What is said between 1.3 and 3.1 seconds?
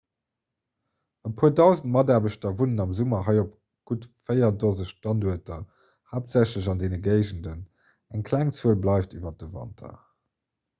puer dausend mataarbechter wunnen am